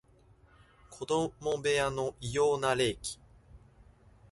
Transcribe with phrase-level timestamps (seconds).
[0.89, 1.31] 子供
[1.61, 3.19] 部屋の異様な冷気